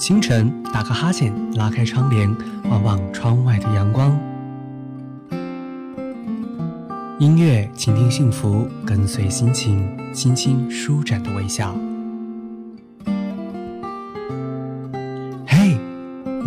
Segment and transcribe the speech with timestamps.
[0.00, 2.34] 清晨打个哈欠，拉开窗帘，
[2.70, 4.18] 望望窗外的阳光。
[7.18, 11.74] 音乐，倾听幸福，跟随心情，轻轻舒展的微笑。
[15.46, 15.76] 嘿，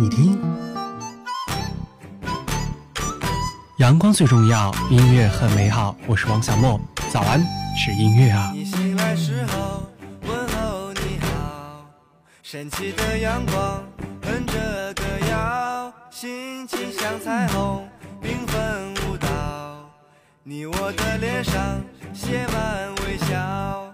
[0.00, 0.36] 你听，
[3.78, 5.94] 阳光最重要，音乐很美好。
[6.08, 6.80] 我是王小莫，
[7.12, 7.40] 早安，
[7.76, 8.50] 是音乐啊。
[8.52, 9.84] 你醒来时候，
[12.54, 13.84] 神奇的阳光
[14.22, 17.84] 哼着歌谣，心情像彩虹
[18.22, 19.90] 缤纷舞蹈，
[20.44, 23.93] 你我的脸上写满微笑。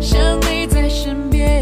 [0.00, 1.60] 想你在身边，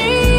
[0.00, 0.29] 每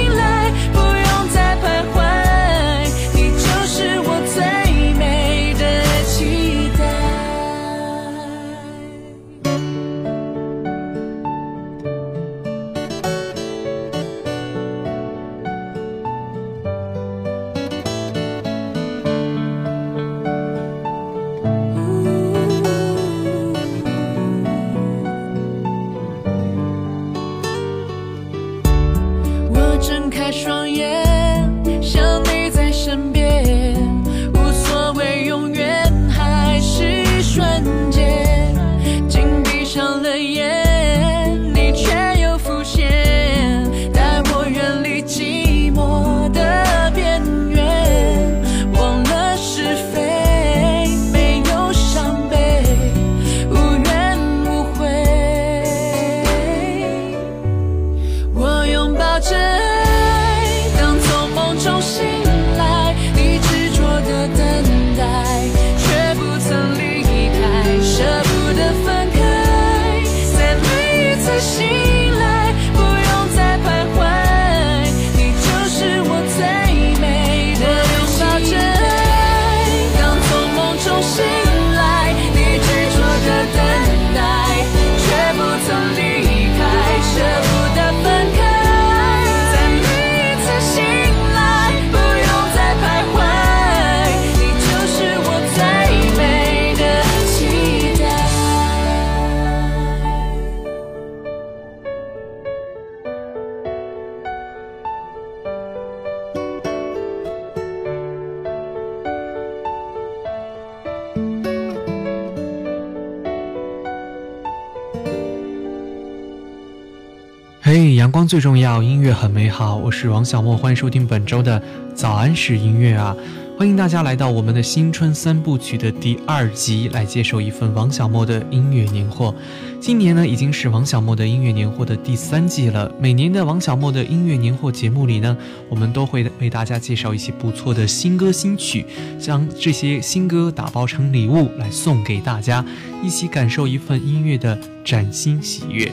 [117.74, 119.78] 嘿，阳光最重要，音乐很美好。
[119.78, 121.64] 我是王小莫，欢迎收听本周的
[121.96, 123.16] 早安是音乐啊！
[123.58, 129.34] 欢迎大家来到我们的新春三部曲的第二集，来接受一份王小莫的音乐年货。
[129.80, 132.94] 今年呢，已经是王小莫的音乐年货的第三季了。
[133.00, 135.38] 每年的王小莫的音乐年货节目里呢，
[135.70, 138.86] 我们都会为大家介绍一些不错的新歌新曲，
[139.18, 142.66] 将这些新歌打包成礼物来送给大家，
[143.02, 145.90] 一起感受一份音乐的崭新喜悦。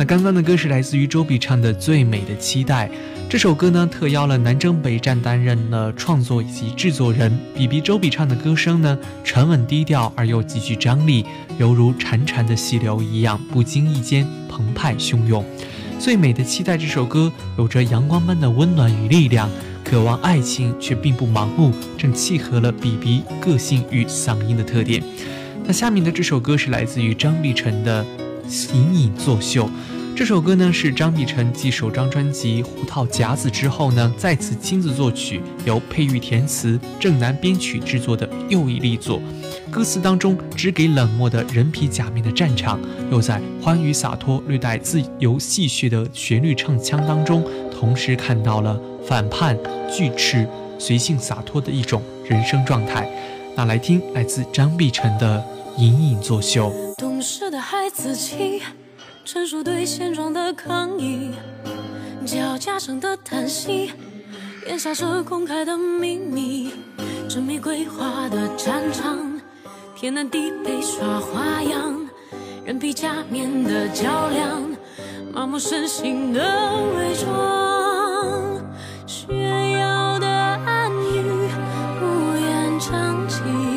[0.00, 2.88] 那刚刚的歌是来自于周笔畅的《最美的期待》。
[3.28, 7.38] 这首歌呢，特邀了南征北战担任了创作以及制作人。
[7.54, 11.26] 比比周笔畅的歌声呢，沉稳低调而又极具张力，
[11.58, 15.44] 犹如潺潺的溪流一样，不经意间澎湃汹涌。
[16.02, 19.50] 《最美的期待》这首歌有着阳光般的温暖与力量。
[19.84, 25.02] 渴望爱情却并不盲目，正契合了 BB 个性与嗓音的特点。
[25.66, 28.02] 那下面的这首歌是来自于张碧晨的
[28.74, 29.66] 《隐隐作秀》。
[30.16, 39.20] 这首歌呢是张碧晨继首张专辑《胡桃夹子》之后呢，再次亲自作曲，由佩玉填词，郑楠编曲制作的又一力作。
[39.70, 42.78] 歌词当中只给冷漠的人皮假面的战场，
[43.10, 47.42] 又在欢愉洒脱、略带自由戏谑的旋律唱腔当中，
[47.72, 49.58] 同时看到了反叛、
[49.90, 50.46] 拒斥、
[50.78, 53.08] 随性洒脱的一种人生状态。
[53.56, 55.42] 那来听来自张碧晨的
[55.80, 56.70] 《隐隐作秀》。
[56.96, 58.60] 懂事的孩子气。
[59.24, 61.30] 陈述对现状的抗议，
[62.26, 63.92] 脚架上的叹息，
[64.66, 66.72] 咽下这公开的秘密。
[67.28, 69.40] 这玫瑰花的战场，
[69.94, 72.08] 天南地北耍花样，
[72.64, 74.62] 人皮假面的较量，
[75.32, 76.40] 麻木身心的
[76.96, 78.60] 伪装，
[79.06, 81.48] 炫耀的暗语
[82.00, 83.69] 不言长情，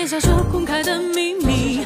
[0.00, 1.84] 咽下这公开的秘密。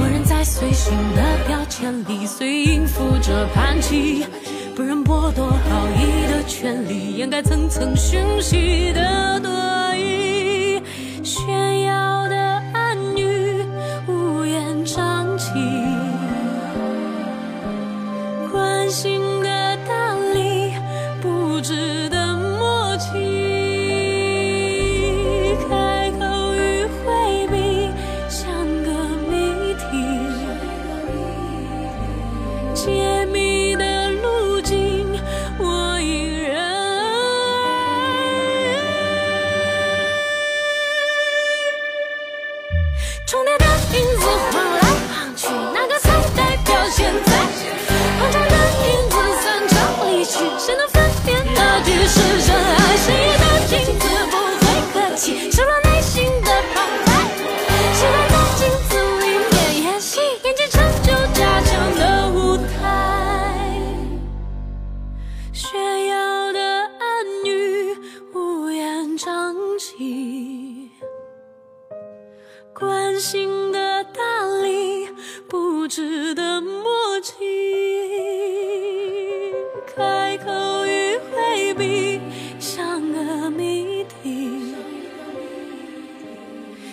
[0.00, 4.26] 我仍在随行的标签里，随应付着盘棋，
[4.74, 9.48] 不忍剥夺好意的权利，掩盖层层讯息的多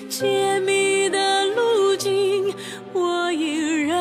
[0.09, 2.51] 解谜的路径，
[2.93, 3.95] 我一人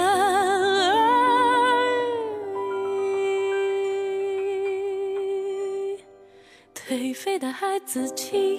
[6.74, 8.58] 颓废的孩子气，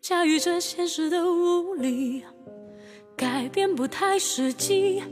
[0.00, 2.22] 驾驭着现实的无力，
[3.16, 5.02] 改变不太实际，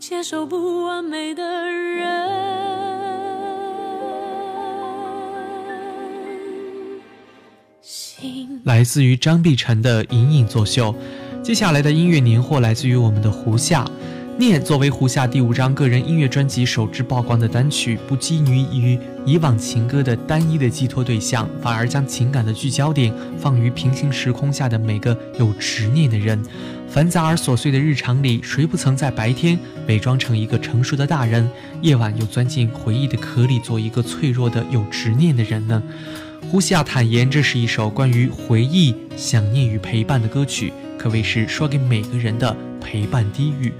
[0.00, 2.57] 接受不完美的人。
[8.68, 10.92] 来自于张碧晨的《隐隐作秀》，
[11.42, 13.82] 接下来的音乐年货来自于我们的胡夏。
[14.36, 26.38] 念作为胡夏第五张个人音乐专辑首支曝光的单曲，不拘泥于以往情歌的单一的寄托对象，反而将情感的聚焦点放于平行时空下的每个有执念的人。
[26.90, 31.48] 繁杂而琐碎的日常里，谁不曾在白天伪装成一个成熟的大人，
[31.80, 35.82] 夜晚又钻进回忆的壳里做一个脆弱的有执念的人呢？
[36.50, 43.70] 胡夏坦言，这是一首关于回忆、想念与陪伴的歌曲，可谓是说给每个人的陪伴低语。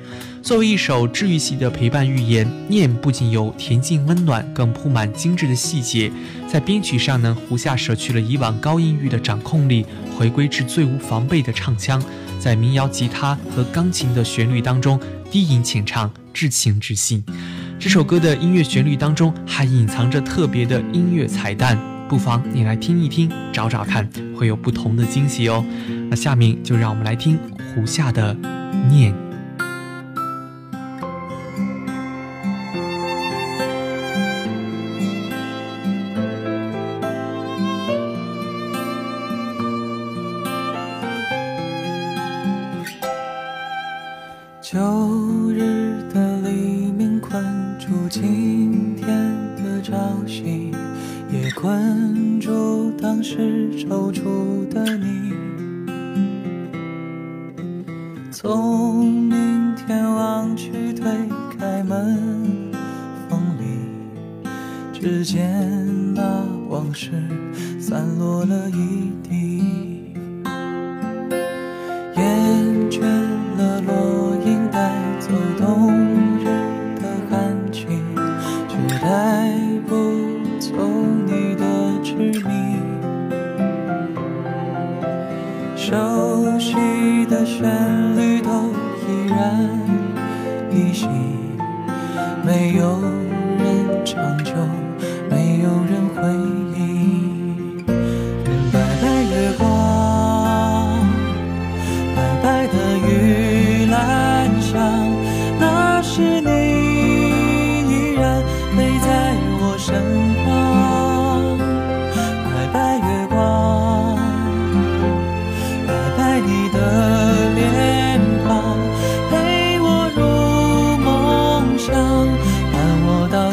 [0.43, 6.13] 作为一首治愈系的陪伴寓言，《念》不仅有恬静温暖，更铺满精致的细节。
[6.47, 12.03] 在编曲上呢，胡夏舍去了以往高音域的掌控力，回归至最无防备的唱腔，
[12.39, 17.25] 在民谣吉他和钢琴的旋律当中低吟浅唱，至情至性。
[17.79, 25.63] 这首歌的音乐旋律当中还隐藏着特别的音乐彩蛋，不妨你来听一听，找找看，会有不同的惊喜哦。
[26.09, 27.39] 那下面就让我们来听
[27.75, 28.35] 胡夏的
[28.91, 29.13] 《念》。
[59.89, 61.11] 前往去推
[61.59, 62.71] 开门
[63.27, 63.89] 风里
[64.93, 65.51] 只见
[66.13, 67.11] 那往事
[67.81, 69.28] 散落了一地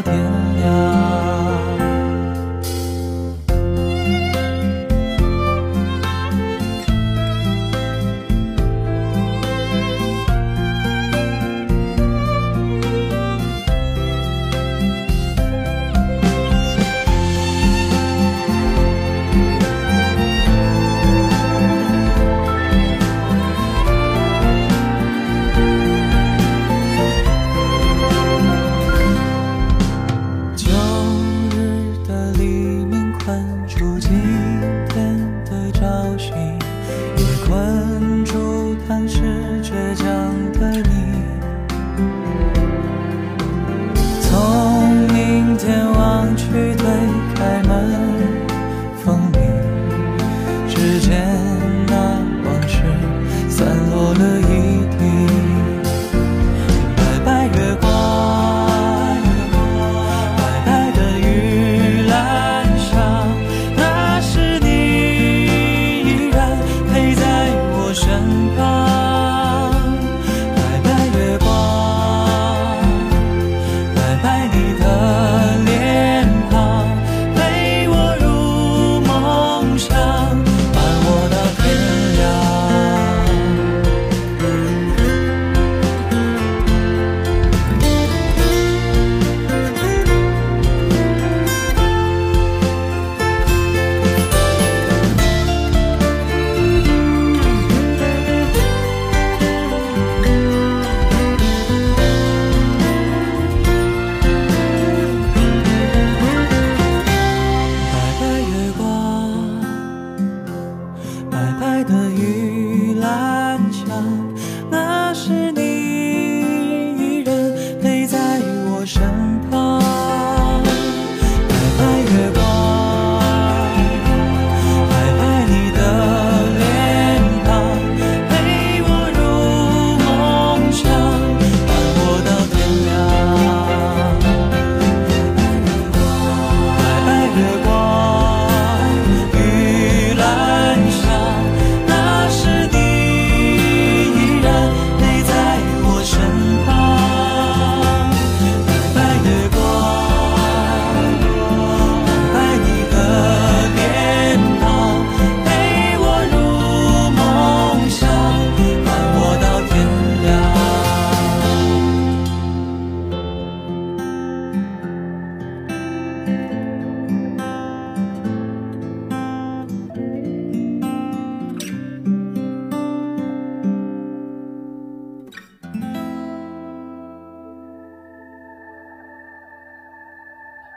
[0.02, 0.35] 天。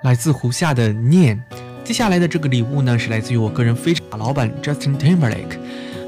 [0.04, 1.42] 来自胡夏的念。
[1.82, 5.58] 接下来的这个礼物呢，是来自于我个人非常老板 Justin Timberlake。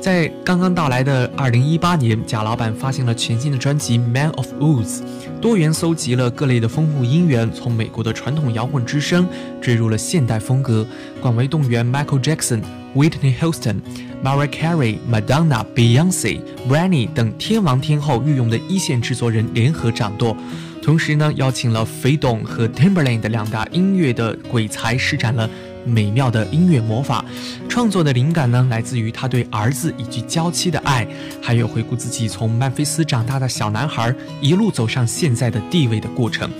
[0.00, 5.00] 在刚刚到来的2018年，贾老板发行了全新的专辑《Man of Woods》，
[5.40, 9.26] 多元搜集了各类的丰富音源，从美国的传统摇滚之声
[9.60, 10.86] 坠入了现代风格，
[11.20, 12.62] 广为动员 Michael Jackson、
[12.94, 13.80] Whitney Houston、
[14.22, 20.36] Mariah Carey、Madonna、Beyonce、Brandy 等天王天后御用的一线制作人联合掌舵。
[20.82, 25.48] 同时呢，邀请了肥董和 Timberland 两大音乐的鬼才，施展了
[25.84, 27.24] 美妙的音乐魔法。
[27.68, 31.06] 创作的灵感呢，来自于他对儿子以及娇妻的爱，
[31.40, 36.50] 还有回顾自己从曼菲斯长大的小男孩，一路走上现在的地位的过程。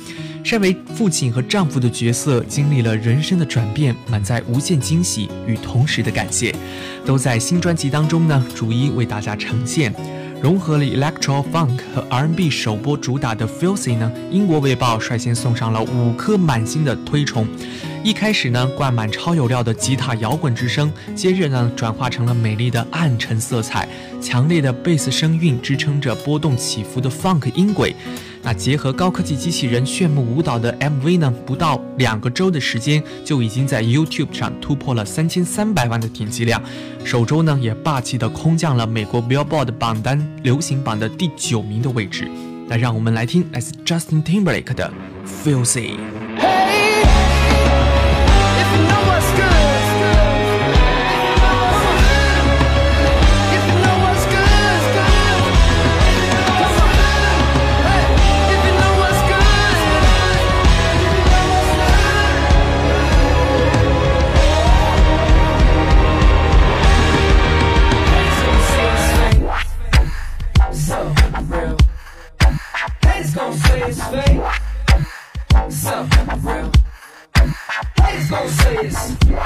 [0.42, 6.54] 身为父亲和丈夫的角色，经历了人生的转变，满载无限惊喜与同时的感谢，
[7.04, 9.92] 都在新专辑当中呢，逐一为大家呈现。
[10.42, 17.46] 融合了 electro funk 和 R&B 首播主打的 Filthy 呢，英国卫报率先送上了五颗满星的推崇。
[18.02, 23.86] 一开始呢，灌满超有料的吉他摇滚之声，接着呢，转化成了美丽的暗沉色彩，
[24.22, 27.94] 强烈的贝斯声韵支撑着波动起伏的 funk 音轨。
[28.42, 36.62] 那结合高科技机器人炫目舞蹈的 MV 呢，不到两个周的时间，就已经在 YouTube 上突破了三千三百万的点击量，
[37.04, 42.30] 首周呢，也霸气的空降了美国 Billboard 榜单流行榜的第九名的位置。
[42.66, 44.90] 那让我们来听来自 Justin Timberlake 的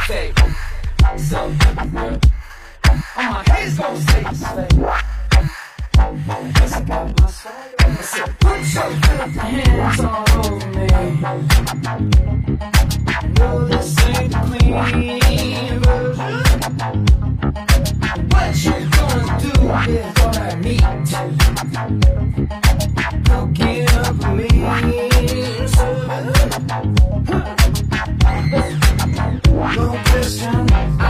[0.06, 0.32] say
[1.16, 1.52] so.
[2.87, 4.42] Oh, my hands gon' say It's
[6.61, 6.99] Let's go.
[7.20, 8.20] Let's.
[8.40, 10.87] Put your hands all over me.
[13.38, 14.40] No, this ain't the
[14.92, 16.34] clean version.
[18.28, 19.52] What you gonna do
[19.90, 20.84] is I need.
[23.25, 23.50] Don't
[24.37, 25.03] me.
[29.73, 31.03] No question.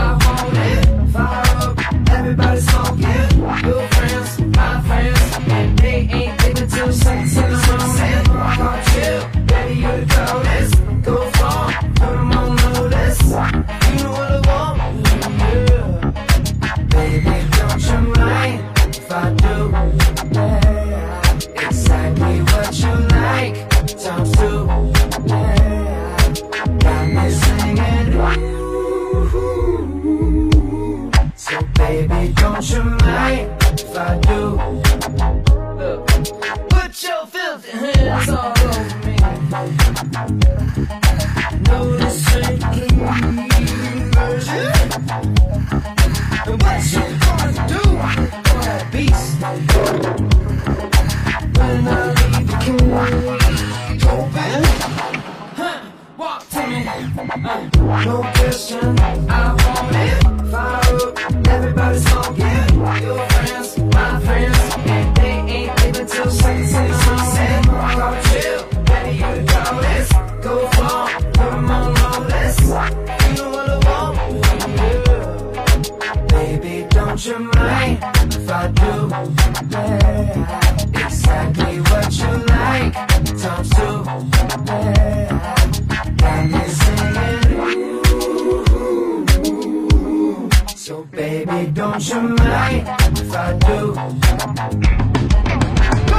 [91.45, 92.87] Baby, don't you mind
[93.19, 93.93] if I do?
[93.93, 94.07] Come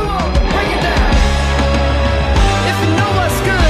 [0.08, 1.14] on, bring it down.
[2.68, 3.65] If you know what's good.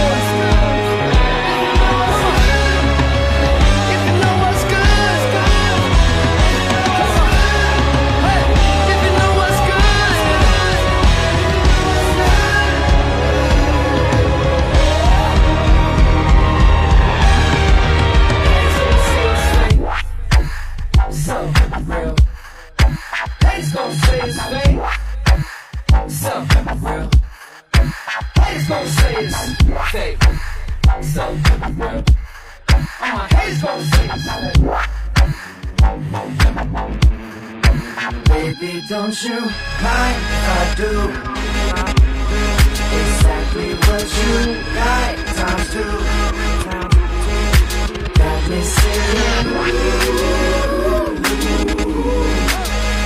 [38.26, 39.40] Baby, don't you
[39.82, 40.92] mind I do
[42.98, 44.34] exactly what you
[44.74, 45.96] like times two?
[48.48, 48.60] Me.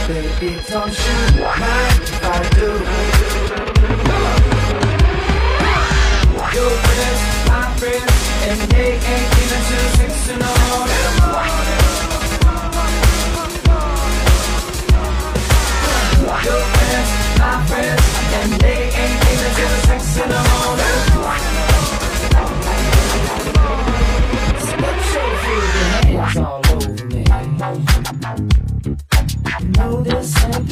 [0.08, 3.39] Baby, don't you if I do?
[7.82, 11.00] And they ain't giving two six in the morning.
[16.40, 18.02] Friends, my friends
[18.34, 19.20] And they ain't
[19.86, 20.02] six
[26.20, 27.24] hands all over me
[30.04, 30.68] this ain't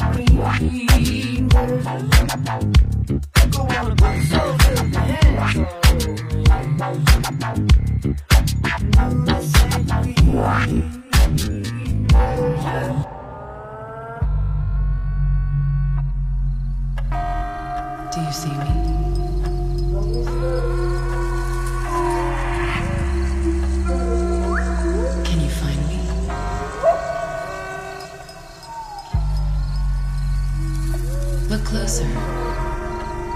[31.49, 32.05] look closer.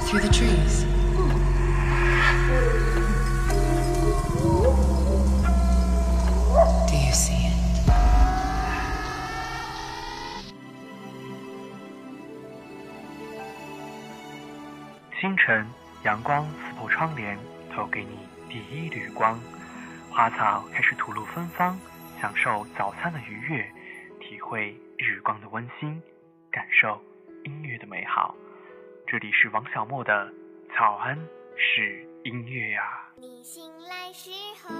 [0.05, 0.85] Through the trees.
[6.87, 7.53] Do you see it?
[15.19, 15.65] 清晨
[16.03, 17.35] 阳光刺破窗帘
[17.73, 19.39] 透给你第一缕光。
[20.11, 21.79] 花草开始吐露芬芳
[22.21, 23.65] 享受早餐的愉悦
[24.19, 25.99] 体会日光的温馨
[26.51, 27.01] 感受
[27.43, 28.35] 音乐的美好。
[29.05, 30.31] 这里是王小莫的
[30.77, 31.17] 早安
[31.55, 32.81] 是音乐呀。
[33.17, 34.31] 你醒来时
[34.63, 34.73] 候，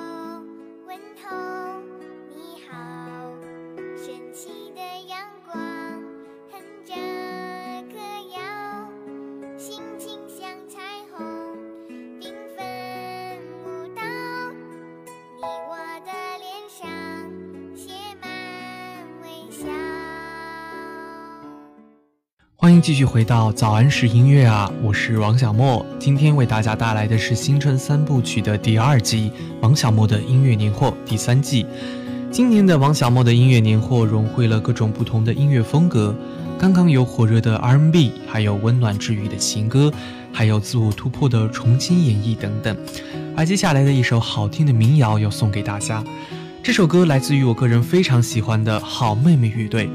[0.88, 1.82] 问候
[2.30, 3.32] 你好，
[3.97, 4.82] 神奇的
[22.63, 25.86] 欢迎继续回到早安时音乐啊，我是王小莫。
[25.99, 31.65] 今天为大家带来的是新春三部曲的第二集《王小莫的音乐年货》第三季。
[32.32, 36.15] 今年的王小莫的音乐年货融汇了各种不同的音乐风格，
[36.58, 39.91] 刚刚有火热的 R&B，还有温暖治愈的情歌，
[40.32, 42.78] 还有自我突破的重新演绎等等。
[43.36, 46.02] 而接下来的一首好听的民谣要送给大家，
[46.63, 49.89] 这首歌来自于我个人非常喜欢的好妹妹乐队。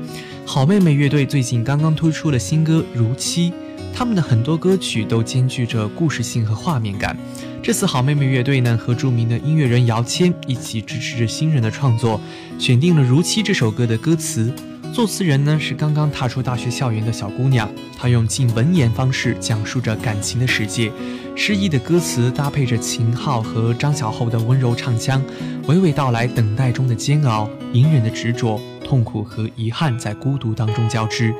[0.49, 3.51] 好妹妹乐队最近刚刚推出了新歌《如期》，
[3.95, 7.15] 他们的很多歌曲都兼具着故事性和画面感。
[7.63, 12.19] 这次好妹妹乐队呢和著名的音乐人姚谦一起支持着新人的创作，
[12.59, 14.51] 选定了《如期》这首歌的歌词。
[14.91, 20.91] 作词人呢是刚刚踏出大学校园的小姑娘，她用近文言方式讲述着感情的世界，
[21.37, 25.23] 诗意的歌词搭配着秦昊和张小厚的温柔唱腔，
[25.67, 31.35] 娓娓道来等待中的煎熬、隐忍的执着、痛苦和遗憾在孤独当中交织。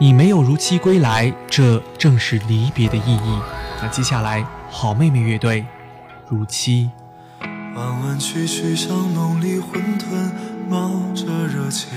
[0.00, 3.38] 你没有如期归来，这正是离别的意义。
[3.82, 5.66] 那接下来，好妹妹乐队，
[6.26, 6.88] 如期。
[7.76, 10.30] 弯弯曲曲像浓里混沌，
[10.70, 11.88] 冒着热气。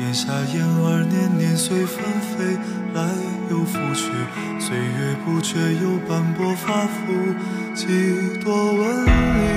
[0.00, 2.58] 檐下燕儿年年随纷飞，
[2.92, 3.08] 来
[3.48, 4.10] 又复去。
[4.58, 7.32] 岁月不觉又斑驳发肤，
[7.72, 9.53] 几多纹理。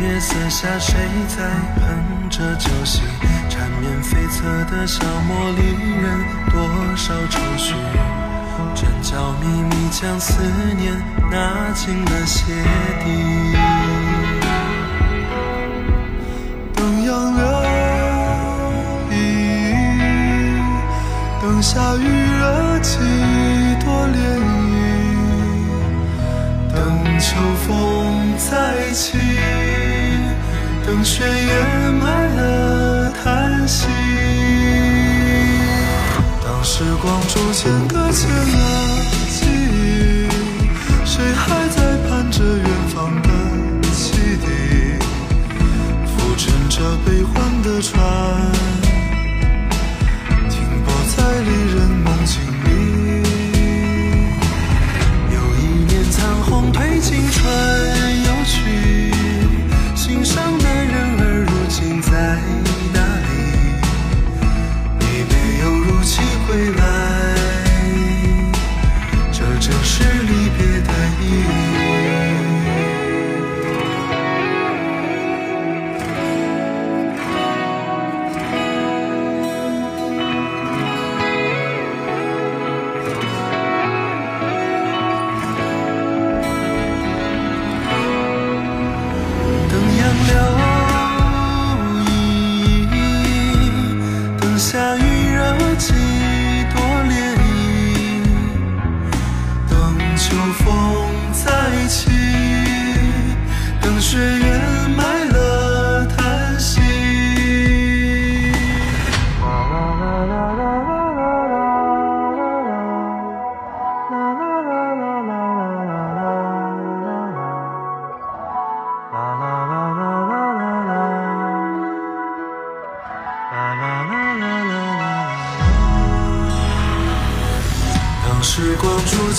[0.00, 0.94] 月色下谁
[1.28, 1.44] 在
[1.76, 3.02] 哼着酒席？
[3.50, 5.60] 缠绵悱恻的小茉莉
[6.00, 6.56] 人，多
[6.96, 7.74] 少愁绪。
[8.74, 10.42] 针脚密密将思
[10.78, 10.90] 念
[11.30, 12.40] 纳进了鞋
[13.04, 13.04] 底。
[16.74, 17.42] 等杨柳
[19.10, 19.14] 依依，
[21.42, 22.00] 等夏雨
[22.38, 22.96] 热几
[23.84, 24.49] 朵涟漪。
[27.20, 29.18] 秋风再起，
[30.86, 33.86] 等雪掩埋了叹息。
[36.42, 38.69] 当时光逐渐搁浅了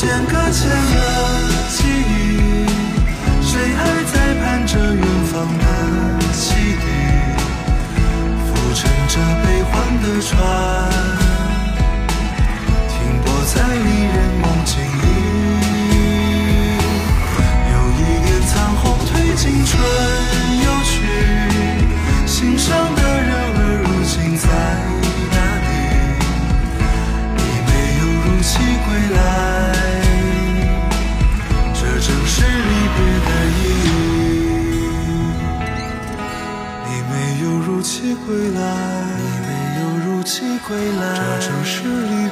[0.02, 0.81] 剑搁浅。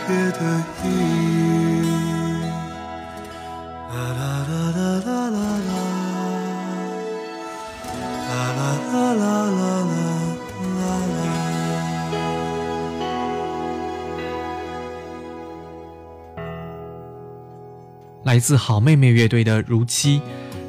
[0.09, 0.89] 别的雨
[18.23, 20.21] 来自好妹妹乐队的如期。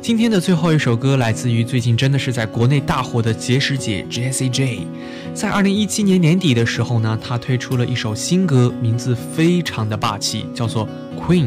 [0.03, 4.87] 今天的最后一首歌来自于最近真的是在国内大火的结石姐 Jessie J。
[5.35, 10.89] 在二零一七年年底的时候呢，她推出了一首新歌，名字非常的霸气，叫做
[11.21, 11.45] 《Queen》。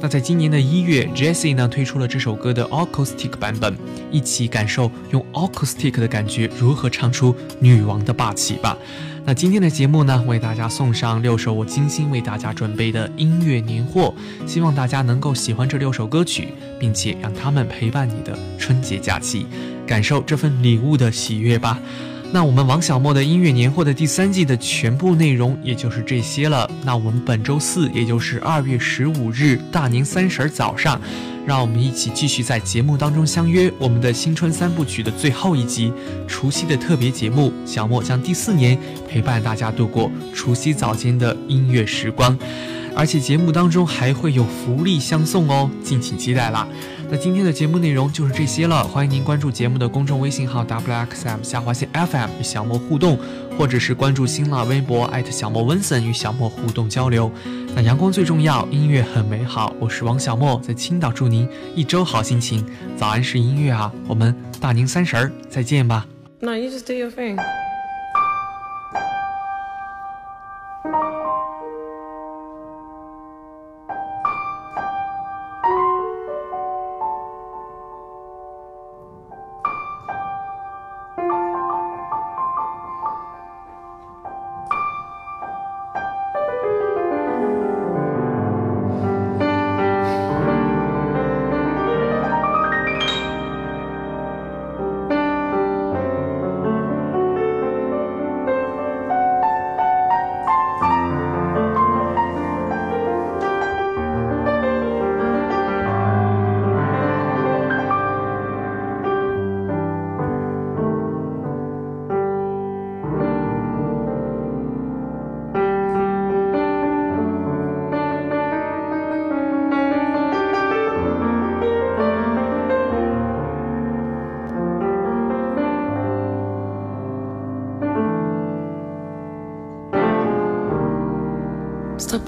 [0.00, 3.76] 那在今年的一月，Jessie 呢推出了这首歌的 acoustic 版本，
[4.10, 8.78] 一起感受用 acoustic 的感觉如何唱出女王的霸气吧。
[9.24, 14.12] 那今天的节目呢，为大家送上六首我精心为大家准备的音乐年货，
[14.46, 16.48] 希望大家能够喜欢这六首歌曲，
[16.80, 19.46] 并且让他们陪伴你的春节假期，
[19.86, 21.78] 感受这份礼物的喜悦吧。
[22.32, 26.68] 那我们王小莫的音乐年货的第三季的全部内容也就是这些了。
[26.84, 31.00] 那我们本周四，也就是二月十五日大年三十儿早上，
[31.46, 35.92] 让我们一起继续在节目当中相约我们的新春三部曲的最后一集——
[36.28, 37.52] 除夕的特别节目。
[37.64, 42.38] 小莫将第四年陪伴大家度过除夕早间的音乐时光，
[42.94, 46.68] 而且节目当中还会有福利相送哦，敬请期待啦！
[47.12, 53.18] 那今天的节目内容就是这些了，欢迎您关注节目的公众微信号 wxm 下划线 FM 与小莫互动，
[53.58, 57.28] 或者是关注新浪微博艾特小莫温森与小莫互动交流。
[57.74, 62.64] 那阳光最重要，音乐很美好，我是王小莫，在青岛祝您一周好心情。
[62.96, 66.06] 早安是音乐啊，我们大年三十儿再见吧。
[66.38, 67.40] No, you just do your thing.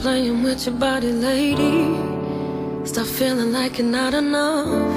[0.03, 1.95] Playing with your body, lady.
[2.85, 4.93] Stop feeling like you're not enough.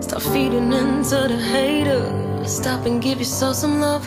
[0.00, 2.56] Stop feeding into the haters.
[2.56, 4.06] Stop and give yourself some love.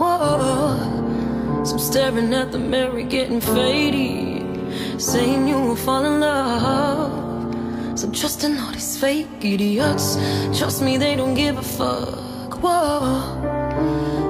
[0.00, 1.62] Whoa.
[1.62, 4.98] Some staring at the mirror, getting faded.
[4.98, 7.98] Saying you will fall in love.
[7.98, 10.16] Some trusting all these fake idiots.
[10.58, 12.62] Trust me, they don't give a fuck.
[12.62, 13.20] Whoa.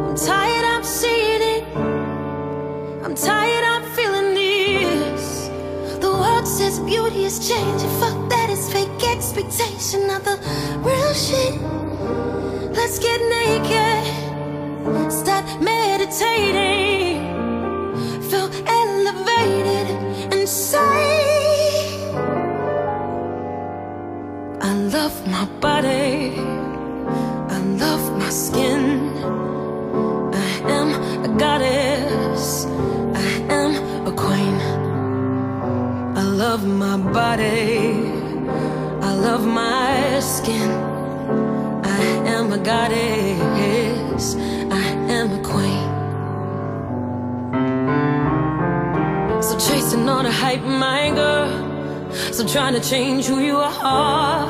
[0.09, 1.64] I'm tired of seeing it.
[3.05, 3.63] I'm tired
[6.74, 7.88] says beauty is changing.
[8.00, 10.37] Fuck that, it's fake expectation of the
[10.82, 11.60] real shit.
[12.72, 14.04] Let's get naked.
[15.12, 17.22] Start meditating.
[18.30, 19.87] Feel elevated
[20.32, 22.06] and say,
[24.60, 26.38] I love my body.
[27.54, 28.84] I love my skin.
[36.54, 38.12] Love my body.
[39.08, 40.70] I love my skin.
[41.82, 42.00] I
[42.34, 44.36] am a goddess.
[44.70, 44.86] I
[45.18, 45.88] am a queen.
[49.42, 52.12] So chasing all the hype, my girl.
[52.32, 54.46] So trying to change who you are.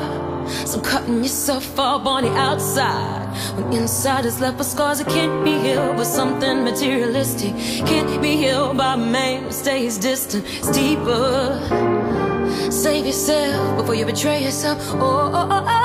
[0.67, 3.24] So cutting yourself up on the outside.
[3.55, 5.95] When inside is left with scars that can't be healed.
[5.97, 7.53] But something materialistic
[7.87, 10.43] can't be healed by man stays distant.
[10.45, 11.59] It's deeper.
[12.69, 14.77] Save yourself before you betray yourself.
[14.95, 15.84] Oh, oh, oh, oh,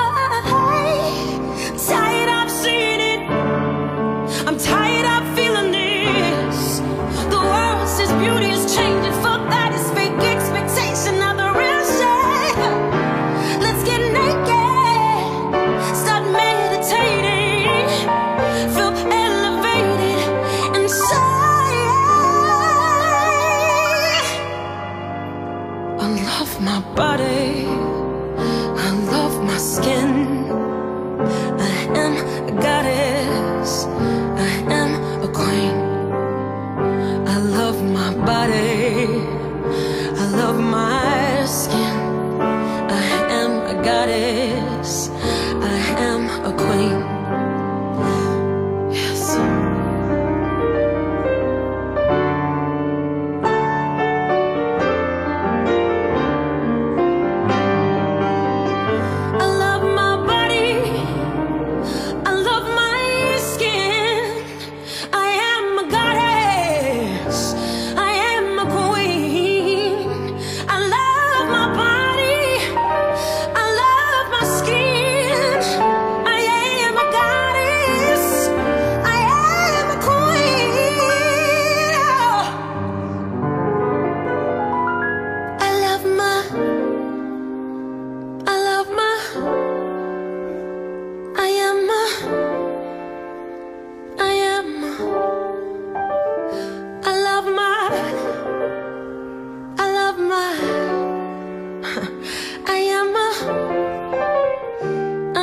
[97.09, 97.89] I love my,
[99.77, 100.51] I love my,
[102.73, 103.15] I am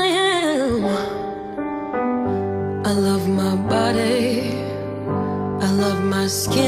[0.05, 0.85] am.
[2.85, 4.53] I love my body,
[5.67, 6.68] I love my skin.